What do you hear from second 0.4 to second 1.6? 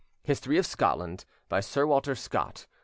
of Scotland, by